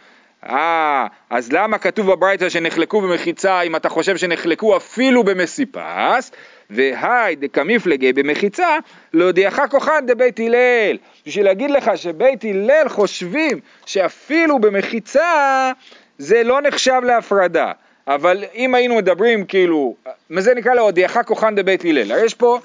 [0.46, 6.32] אה, אז למה כתוב בברייתא שנחלקו במחיצה אם אתה חושב שנחלקו אפילו במסיפס
[6.70, 8.78] והי דקמיפלגי במחיצה
[9.14, 15.72] להודיעך כוחן דבית הלל בשביל להגיד לך שבית הלל חושבים שאפילו במחיצה
[16.18, 17.72] זה לא נחשב להפרדה
[18.08, 19.96] אבל אם היינו מדברים כאילו,
[20.30, 22.60] מה זה נקרא להודיעך כוחן דבית הלל, הרי יש פה,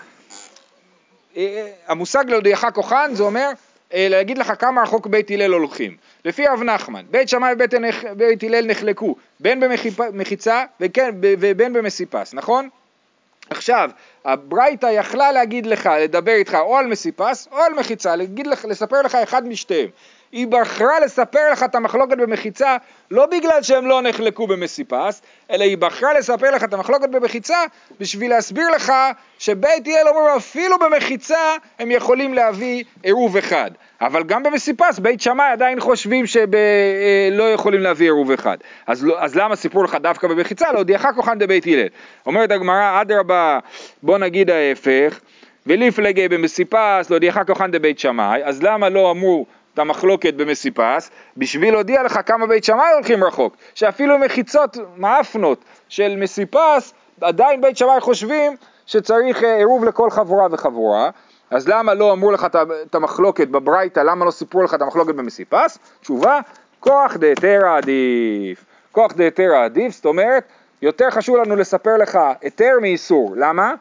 [1.36, 3.50] אה, המושג להודיעך כוחן זה אומר
[3.94, 5.96] אה, להגיד לך כמה רחוק בית הלל הולכים.
[6.24, 9.60] לפי רב נחמן, בית שמאי ובית הלל נחלקו בין
[9.98, 10.64] במחיצה
[11.20, 12.68] ובין במסיפס, נכון?
[13.50, 13.90] עכשיו,
[14.24, 19.02] הברייתא יכלה להגיד לך, לדבר איתך או על מסיפס או על מחיצה, להגיד לך, לספר
[19.02, 19.88] לך אחד משתיהם.
[20.32, 22.76] היא בחרה לספר לך את המחלוקת במחיצה
[23.10, 27.58] לא בגלל שהם לא נחלקו במסיפס, אלא היא בחרה לספר לך את המחלוקת במחיצה
[28.00, 28.92] בשביל להסביר לך
[29.38, 33.70] שבית הלל אומרים אפילו במחיצה הם יכולים להביא עירוב אחד.
[34.00, 38.56] אבל גם במסיפס בית שמאי עדיין חושבים שלא אה, יכולים להביא עירוב אחד.
[38.86, 40.72] אז, לא, אז למה סיפרו לך דווקא במחיצה?
[40.72, 41.86] להודיעך כוחן דבית הלל.
[42.26, 43.58] אומרת הגמרא, אדרבה,
[44.02, 45.20] בוא נגיד ההפך,
[45.66, 49.46] וליפלגי במסיפס, להודיעך כוחן דבית שמאי, אז למה לא אמרו
[49.80, 56.94] המחלוקת במסיפס, בשביל להודיע לך כמה בית שמאי הולכים רחוק, שאפילו מחיצות מאפנות של מסיפס,
[57.20, 61.10] עדיין בית שמאי חושבים שצריך אה, עירוב לכל חבורה וחבורה,
[61.50, 62.46] אז למה לא אמרו לך
[62.86, 65.78] את המחלוקת בברייתא, למה לא סיפרו לך את המחלוקת במסיפס?
[66.00, 66.40] תשובה,
[66.80, 68.64] כוח דהתרא עדיף.
[68.92, 70.44] כוח דהתרא עדיף, זאת אומרת,
[70.82, 73.34] יותר חשוב לנו לספר לך היתר מאיסור.
[73.36, 73.74] למה?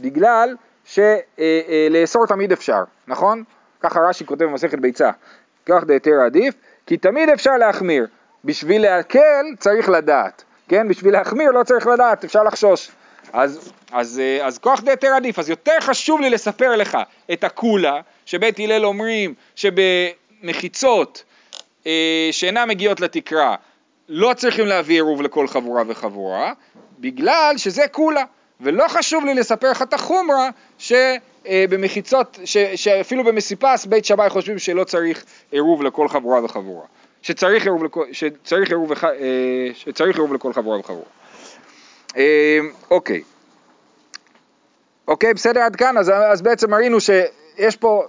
[0.00, 3.44] בגלל שלאסור אה, אה, תמיד אפשר, נכון?
[3.80, 5.10] ככה רש"י כותב במסכת ביצה,
[5.66, 6.54] כך דהיתר עדיף,
[6.86, 8.06] כי תמיד אפשר להחמיר,
[8.44, 10.88] בשביל להקל צריך לדעת, כן?
[10.88, 12.90] בשביל להחמיר לא צריך לדעת, אפשר לחשוש.
[13.32, 16.98] אז, אז, אה, אז כוח דהיתר עדיף, אז יותר חשוב לי לספר לך
[17.32, 21.24] את הקולה, שבית הלל אומרים שבמחיצות
[21.86, 23.56] אה, שאינן מגיעות לתקרה
[24.08, 26.52] לא צריכים להביא עירוב לכל חבורה וחבורה,
[26.98, 28.24] בגלל שזה קולה,
[28.60, 30.92] ולא חשוב לי לספר לך את החומרה ש...
[31.46, 36.86] אה, במחיצות, ש, שאפילו במסיפס בית שמאי חושבים שלא צריך עירוב לכל חבורה וחבורה,
[37.22, 39.08] שצריך עירוב לכל, שצריך עירוב, אה,
[39.74, 41.06] שצריך עירוב לכל חבורה וחבורה.
[42.16, 42.58] אה,
[42.90, 43.22] אוקיי,
[45.08, 48.04] אוקיי, בסדר עד כאן, אז, אז בעצם ראינו שיש פה,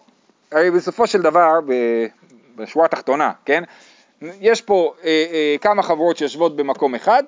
[0.52, 1.60] הרי בסופו של דבר,
[2.56, 3.64] בשורה התחתונה, כן,
[4.22, 7.24] יש פה אה, אה, כמה חברות שיושבות במקום אחד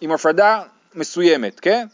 [0.00, 0.62] עם הפרדה
[0.94, 1.86] מסוימת, כן?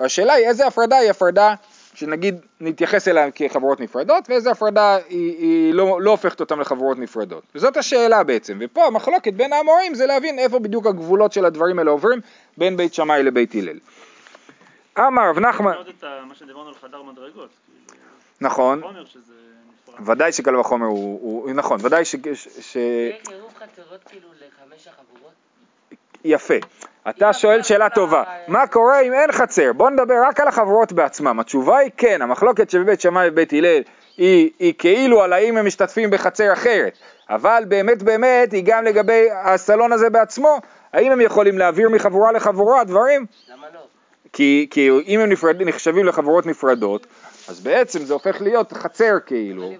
[0.00, 1.54] השאלה היא איזה הפרדה היא הפרדה
[1.94, 7.42] שנגיד נתייחס אליהם כחברות נפרדות ואיזה הפרדה היא, היא לא, לא הופכת אותם לחברות נפרדות.
[7.54, 11.90] וזאת השאלה בעצם, ופה המחלוקת בין האמורים זה להבין איפה בדיוק הגבולות של הדברים האלה
[11.90, 12.20] עוברים
[12.56, 13.78] בין בית שמאי לבית הלל.
[14.98, 15.72] אמר רב נחמן...
[16.28, 17.50] מה שדיברנו על חדר מדרגות.
[17.88, 18.04] כאילו,
[18.40, 18.82] נכון.
[20.06, 22.14] ודאי שקל וחומר הוא, נכון, ודאי ש...
[22.14, 25.49] יש עירוב חצרות כאילו לחמש החבורות?
[26.24, 26.54] יפה.
[27.08, 29.72] אתה שואל שאלה טובה, מה קורה אם אין חצר?
[29.72, 31.40] בוא נדבר רק על החברות בעצמם.
[31.40, 33.82] התשובה היא כן, המחלוקת שבבית שמאי ובית הלל
[34.16, 36.98] היא, היא כאילו על האם הם משתתפים בחצר אחרת,
[37.30, 40.58] אבל באמת באמת היא גם לגבי הסלון הזה בעצמו,
[40.92, 43.26] האם הם יכולים להעביר מחבורה לחבורה דברים?
[43.48, 43.80] למה לא?
[44.32, 47.06] כי, כי אם הם נפרד, נחשבים לחברות נפרדות,
[47.48, 49.72] אז בעצם זה הופך להיות חצר כאילו.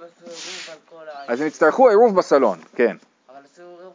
[1.29, 2.97] אז הם יצטרכו עירוב בסלון, כן.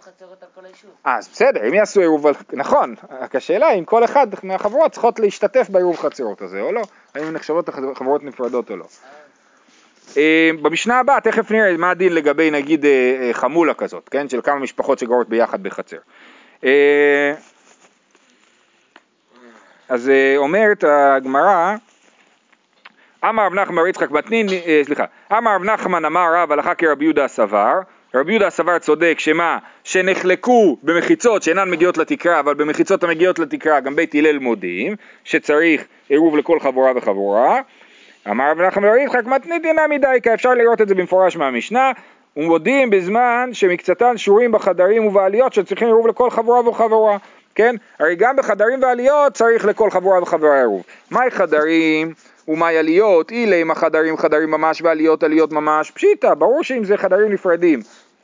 [0.05, 0.91] חצרות על כל היישוב.
[1.03, 5.97] אז בסדר, אם יעשו עירוב, נכון, רק השאלה אם כל אחד מהחברות צריכות להשתתף בעירוב
[5.97, 6.81] חצרות הזה או לא,
[7.15, 8.85] האם נחשבות חברות נפרדות או לא.
[10.17, 12.91] אה, במשנה הבאה תכף נראה מה הדין לגבי נגיד אה,
[13.21, 15.97] אה, חמולה כזאת, כן, של כמה משפחות שגרות ביחד בחצר.
[19.89, 21.75] אז אומרת הגמרא,
[23.29, 24.47] אמר רב נחמן יצחק מתנין,
[24.83, 27.79] סליחה, אמר רב נחמן אמר רב הלכה כרבי יהודה סבר
[28.15, 29.57] רבי יהודה סבר צודק שמה?
[29.83, 36.37] שנחלקו במחיצות שאינן מגיעות לתקרה, אבל במחיצות המגיעות לתקרה גם בית הלל מודים, שצריך עירוב
[36.37, 37.61] לכל חבורה וחבורה.
[38.29, 41.91] אמר רב נחמן בר יצחק מתניתינא מדייקה, אפשר לראות את זה במפורש מהמשנה,
[42.37, 47.17] ומודיעים בזמן שמקצתן שורים בחדרים ובעליות שצריכים עירוב לכל חבורה וחבורה,
[47.55, 47.75] כן?
[47.99, 50.83] הרי גם בחדרים ועליות צריך לכל חבורה וחבורה עירוב.
[51.11, 52.13] מהי חדרים
[52.47, 53.31] ומהי עליות?
[53.31, 57.79] אילי עם החדרים חדרים ממש ועליות עליות ממש, פשיטא, ברור שאם זה חדרים נפרדים.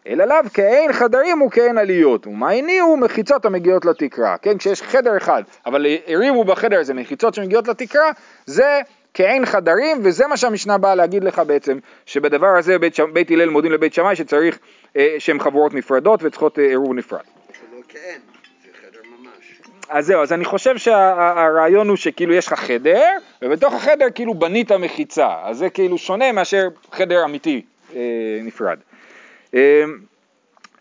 [0.08, 5.44] אלא לאו כאין חדרים וכאין עליות, ומה הניעו מחיצות המגיעות לתקרה, כן, כשיש חדר אחד,
[5.66, 8.12] אבל הרימו בחדר הזה מחיצות שמגיעות לתקרה,
[8.46, 8.80] זה
[9.14, 13.72] כאין חדרים, וזה מה שהמשנה באה להגיד לך בעצם, שבדבר הזה בית, בית הלל מודים
[13.72, 14.60] לבית שמאי שצריך,
[14.98, 17.20] אה, שהן חבורות נפרדות וצריכות אה, עירוב נפרד.
[17.54, 18.20] שלא כאין,
[18.64, 19.62] זה חדר ממש.
[19.90, 23.10] אז זהו, אז אני חושב שהרעיון הוא שכאילו יש לך חדר,
[23.42, 27.62] ובתוך החדר כאילו בנית מחיצה, אז זה כאילו שונה מאשר חדר אמיתי
[27.96, 28.00] אה,
[28.44, 28.78] נפרד.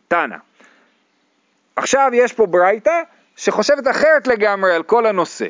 [0.09, 0.37] תנא,
[1.76, 3.02] עכשיו יש פה ברייתא
[3.37, 5.46] שחושבת אחרת לגמרי על כל הנושא.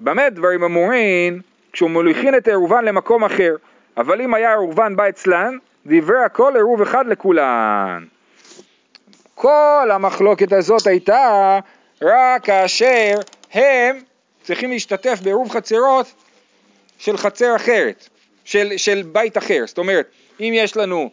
[0.00, 1.40] במה דברים אמורים
[1.72, 3.56] כשהוא מוליכין את עירובן למקום אחר,
[3.96, 8.04] אבל אם היה עירובן בא אצלן, דברי הכל עירוב אחד לכולן.
[9.34, 11.58] כל המחלוקת הזאת הייתה
[12.02, 13.18] רק כאשר
[13.52, 13.98] הם
[14.42, 16.06] צריכים להשתתף בעירוב חצרות
[16.98, 18.08] של חצר אחרת,
[18.44, 19.62] של, של בית אחר.
[19.66, 21.10] זאת אומרת, אם יש לנו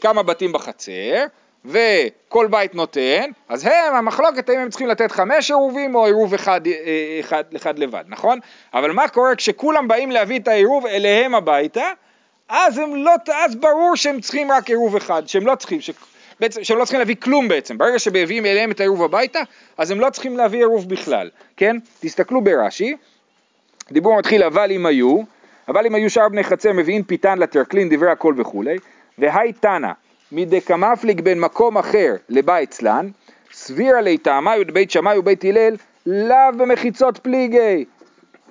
[0.00, 1.24] כמה בתים בחצר,
[1.64, 6.66] וכל בית נותן, אז הם, המחלוקת האם הם צריכים לתת חמש עירובים או עירוב אחד,
[6.66, 6.72] אה,
[7.20, 8.38] אחד, אחד לבד, נכון?
[8.74, 11.84] אבל מה קורה כשכולם באים להביא את העירוב אליהם הביתה,
[12.48, 15.90] אז, הם לא, אז ברור שהם צריכים רק עירוב אחד, שהם לא צריכים, ש,
[16.40, 19.40] בעצם, שהם לא צריכים להביא כלום בעצם, ברגע שמביאים אליהם את העירוב הביתה,
[19.78, 21.76] אז הם לא צריכים להביא עירוב בכלל, כן?
[22.00, 22.96] תסתכלו ברש"י,
[23.92, 25.20] דיבור מתחיל אבל אם היו,
[25.68, 28.76] אבל אם היו שאר בני חצר מביאים פיתן לטרקלין דברי הכל וכולי,
[29.18, 29.92] והי תנא
[30.32, 33.08] מדקמפליג בין מקום אחר לבית צלן,
[33.52, 37.84] סבירה ליטעמי ובית שמאי ובית הלל, לאו במחיצות פליגי,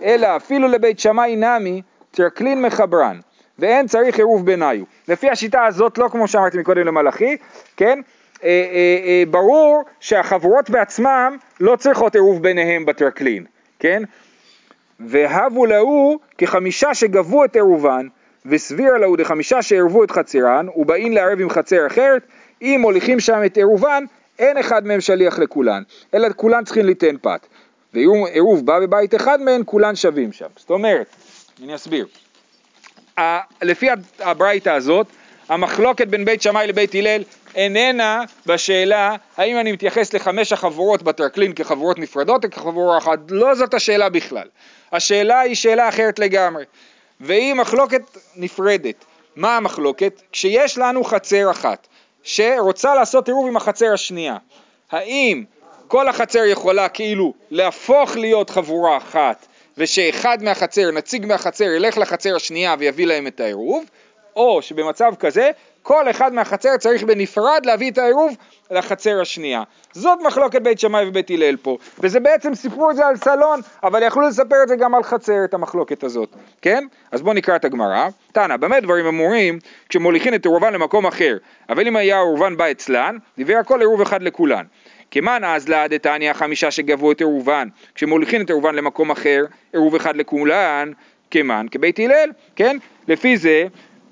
[0.01, 3.19] אלא אפילו לבית שמאי נמי, טרקלין מחברן,
[3.59, 4.83] ואין צריך עירוב ביניו.
[5.07, 7.37] לפי השיטה הזאת, לא כמו שאמרתי מקודם למלאכי,
[7.77, 7.99] כן?
[8.43, 13.45] אה, אה, אה, ברור שהחבורות בעצמם לא צריכות עירוב ביניהם בטרקלין,
[13.79, 14.03] כן?
[14.99, 18.07] והבו להו כחמישה שגבו את עירובן,
[18.45, 22.21] וסביר להו דחמישה שערבו את חצרן, ובאים לערב עם חצר אחרת,
[22.61, 24.03] אם מוליכים שם את עירובן,
[24.39, 27.47] אין אחד מהם שליח לכולן, אלא כולן צריכים ליתן פת.
[27.93, 30.45] ואם עירוב בא בבית אחד מהן, כולן שווים שם.
[30.57, 31.07] זאת אומרת,
[31.63, 32.07] אני אסביר.
[33.61, 33.87] לפי
[34.19, 35.07] הברייתא הזאת,
[35.49, 37.23] המחלוקת בין בית שמאי לבית הלל
[37.55, 43.73] איננה בשאלה האם אני מתייחס לחמש החבורות בטרקלין כחבורות נפרדות או כחבורה אחת, לא זאת
[43.73, 44.47] השאלה בכלל.
[44.91, 46.63] השאלה היא שאלה אחרת לגמרי.
[47.21, 48.01] והיא מחלוקת
[48.35, 49.05] נפרדת.
[49.35, 50.21] מה המחלוקת?
[50.31, 51.87] כשיש לנו חצר אחת
[52.23, 54.37] שרוצה לעשות עירוב עם החצר השנייה,
[54.91, 55.43] האם
[55.87, 59.45] כל החצר יכולה כאילו להפוך להיות חבורה אחת
[59.77, 63.83] ושאחד מהחצר, נציג מהחצר, ילך לחצר השנייה ויביא להם את העירוב,
[64.35, 68.35] או שבמצב כזה כל אחד מהחצר צריך בנפרד להביא את העירוב
[68.71, 69.63] לחצר השנייה.
[69.93, 74.03] זאת מחלוקת בית שמאי ובית הלל פה, וזה בעצם סיפרו את זה על סלון, אבל
[74.03, 76.87] יכלו לספר את זה גם על חצר, את המחלוקת הזאת, כן?
[77.11, 78.07] אז בואו נקרא את הגמרא.
[78.31, 81.37] תנא, במה דברים אמורים כשמוליכין את עירובן למקום אחר,
[81.69, 84.65] אבל אם היה עירובן בא אצלן, דיבר הכל עירוב אחד לכולן.
[85.11, 90.15] כמאן אז לה דתניא חמישה שגבו את עירובן, כשמוליכין את עירובן למקום אחר, עירוב אחד
[90.15, 90.91] לכולן,
[91.31, 92.77] כמאן, כבית הלל, כן?
[93.07, 93.67] לפי זה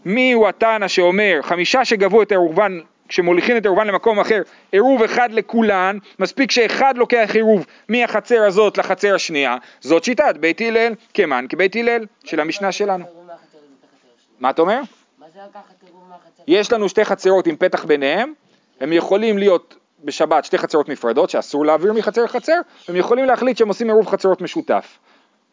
[0.06, 4.42] מי הוא התנא שאומר חמישה שגבו את עירובן כשמוליכים את עירובן למקום אחר,
[4.72, 10.94] עירוב אחד לכולן, מספיק שאחד לוקח עירוב מהחצר הזאת לחצר השנייה, זאת שיטת בית הלל,
[11.14, 13.06] כמן כבית הלל של המשנה שלנו.
[14.40, 14.82] מה אתה אומר?
[16.48, 18.34] יש לנו שתי חצרות עם פתח ביניהם,
[18.80, 23.68] הם יכולים להיות בשבת שתי חצרות נפרדות שאסור להעביר מחצר לחצר, הם יכולים להחליט שהם
[23.68, 24.98] עושים עירוב חצרות משותף.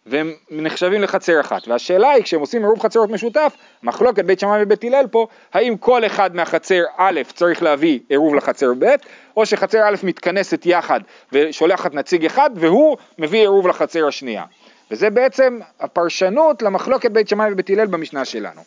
[0.06, 1.68] והם נחשבים לחצר אחת.
[1.68, 6.06] והשאלה היא, כשהם עושים עירוב חצרות משותף, מחלוקת בית שמאי ובית הלל פה, האם כל
[6.06, 8.94] אחד מהחצר א' צריך להביא עירוב לחצר ב',
[9.36, 11.00] או שחצר א' מתכנסת יחד
[11.32, 14.44] ושולחת נציג אחד, והוא מביא עירוב לחצר השנייה.
[14.90, 18.60] וזה בעצם הפרשנות למחלוקת בית שמאי ובית הלל במשנה שלנו.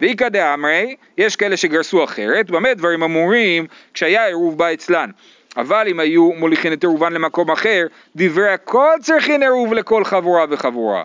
[0.00, 5.10] ואיכא דאמרי, יש כאלה שגרסו אחרת, במה דברים אמורים כשהיה עירוב בא אצלן.
[5.56, 11.02] אבל אם היו מוליכין את עירובן למקום אחר, דברי הכל צריכין עירוב לכל חבורה וחבורה.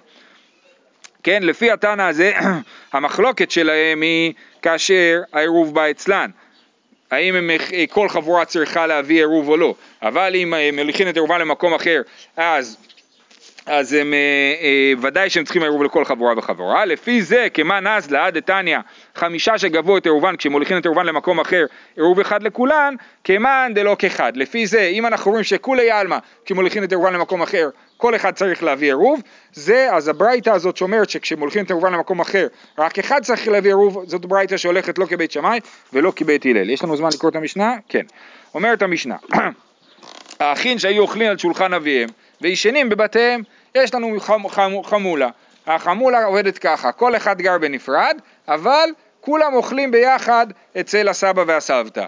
[1.23, 2.31] כן, לפי התנא הזה,
[2.93, 6.29] המחלוקת שלהם היא כאשר העירוב בא אצלן.
[7.11, 7.49] האם הם,
[7.89, 9.75] כל חבורה צריכה להביא עירוב או לא.
[10.01, 12.01] אבל אם הם מוליכין את עירובן למקום אחר,
[12.37, 12.77] אז
[13.71, 14.19] אז הם, אה,
[14.61, 16.85] אה, ודאי שהם צריכים עירוב לכל חבורה וחבורה.
[16.85, 17.47] לפי זה,
[17.81, 18.77] נז לעד דתניא,
[19.15, 24.37] חמישה שגבו את עירובן, כשמוליכים את עירובן למקום אחר, עירוב אחד לכולן, כמאן דלא כחד.
[24.37, 28.63] לפי זה, אם אנחנו רואים שכולי עלמא, כשמוליכים את עירובן למקום אחר, כל אחד צריך
[28.63, 29.21] להביא עירוב,
[29.53, 34.03] זה, אז הברייתא הזאת שאומרת שכשמוליכים את עירובן למקום אחר, רק אחד צריך להביא עירוב,
[34.07, 35.59] זאת ברייתא שהולכת לא כבית שמאי
[35.93, 36.69] ולא כבית הלל.
[36.69, 37.75] יש לנו זמן לקרוא את המשנה?
[37.89, 38.05] כן.
[38.55, 39.15] אומרת המשנה,
[40.39, 42.09] האחים שהיו אוכלים על שולחן אביהם
[42.41, 43.41] וישנים בבתיהם,
[43.75, 45.29] יש לנו חמ, חמ, חמולה.
[45.67, 48.89] החמולה עובדת ככה, כל אחד גר בנפרד, אבל
[49.21, 50.47] כולם אוכלים ביחד
[50.79, 52.05] אצל הסבא והסבתא.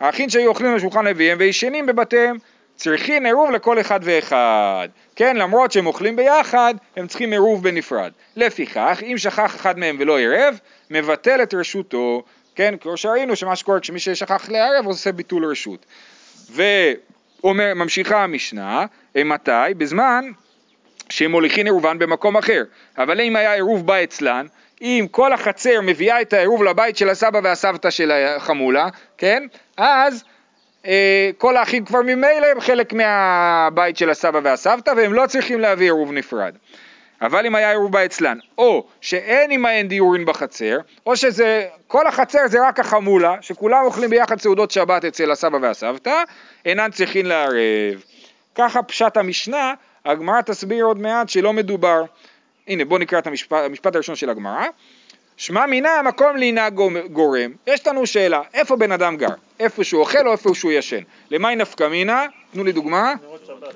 [0.00, 2.36] האחים שהיו אוכלים על שולחן אביהם וישנים בבתיהם,
[2.76, 4.88] צריכים עירוב לכל אחד ואחד.
[5.16, 8.12] כן, למרות שהם אוכלים ביחד, הם צריכים עירוב בנפרד.
[8.36, 10.58] לפיכך, אם שכח אחד מהם ולא עירב,
[10.90, 12.22] מבטל את רשותו.
[12.54, 15.86] כן, כמו שראינו שמה שקורה כשמי ששכח לערב עושה ביטול רשות.
[17.44, 19.74] וממשיכה המשנה, מתי?
[19.76, 20.24] בזמן
[21.08, 22.62] שהם מוליכין עירובן במקום אחר.
[22.98, 24.46] אבל אם היה עירוב בא אצלן,
[24.82, 29.46] אם כל החצר מביאה את העירוב לבית של הסבא והסבתא של החמולה, כן?
[29.76, 30.24] אז
[30.86, 35.86] אה, כל האחים כבר ממילא הם חלק מהבית של הסבא והסבתא והם לא צריכים להביא
[35.86, 36.54] עירוב נפרד.
[37.22, 42.38] אבל אם היה עירוב בא אצלן, או שאין עמהן דיורין בחצר, או שזה, כל החצר
[42.46, 46.22] זה רק החמולה, שכולם אוכלים ביחד סעודות שבת אצל הסבא והסבתא,
[46.64, 48.04] אינן צריכים לערב.
[48.54, 52.02] ככה פשט המשנה, הגמרא תסביר עוד מעט שלא מדובר.
[52.68, 54.66] הנה בואו נקרא את המשפט, המשפט הראשון של הגמרא.
[55.36, 56.68] שמע מינה המקום לינה
[57.12, 57.52] גורם.
[57.66, 59.28] יש לנו שאלה, איפה בן אדם גר?
[59.60, 61.00] איפה שהוא אוכל או איפה שהוא ישן?
[61.30, 62.26] למאי נפקא מינה?
[62.52, 63.14] תנו לי דוגמה.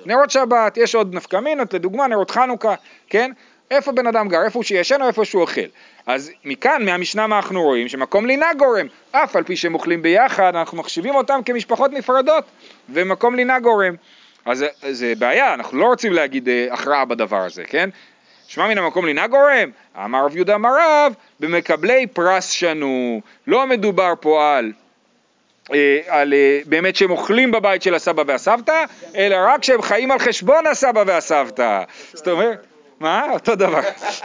[0.07, 0.77] נרות שבת.
[0.77, 2.75] יש עוד נפקא מינות, לדוגמה נרות חנוכה,
[3.09, 3.33] כן?
[3.71, 5.61] איפה בן אדם גר, איפה שהוא ישן או איפה שהוא אוכל.
[6.07, 7.89] אז מכאן, מהמשנה מה אנחנו רואים?
[7.89, 12.45] שמקום לינה גורם, אף על פי שהם אוכלים ביחד, אנחנו מחשיבים אותם כמשפחות נפרדות,
[12.89, 13.95] ומקום לינה גורם.
[14.45, 17.91] אז זה בעיה, אנחנו לא רוצים להגיד אה, הכרעה בדבר הזה, כן?
[18.47, 19.71] שמע מן המקום לינה גורם,
[20.05, 24.73] אמר רב יהודה אמר רב, במקבלי פרס שנו, לא מדובר פה על
[26.09, 28.85] על אה, באמת שהם אוכלים בבית של הסבא והסבתא,
[29.17, 31.83] אלא רק שהם חיים על חשבון הסבא והסבתא.
[32.13, 32.67] זאת אומרת,
[33.01, 33.27] מה?
[33.33, 33.81] אותו דבר.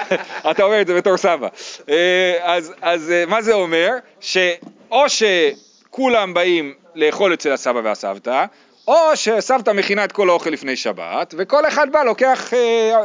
[0.51, 1.47] אתה אומר את זה בתור סבא.
[1.89, 3.89] אה, אז, אז מה זה אומר?
[4.19, 8.45] שאו שכולם באים לאכול אצל הסבא והסבתא,
[8.87, 12.53] או שסבתא מכינה את כל האוכל לפני שבת, וכל אחד בא לוקח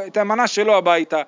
[0.06, 1.22] את המנה שלו הביתה.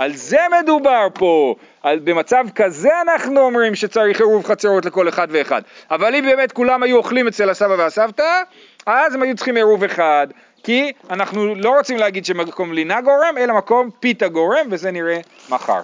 [0.00, 5.62] על זה מדובר פה, על, במצב כזה אנחנו אומרים שצריך עירוב חצרות לכל אחד ואחד.
[5.90, 8.42] אבל אם באמת כולם היו אוכלים אצל הסבא והסבתא,
[8.86, 10.26] אז הם היו צריכים עירוב אחד,
[10.64, 15.80] כי אנחנו לא רוצים להגיד שמקום לינה גורם, אלא מקום פיתה גורם, וזה נראה מחר.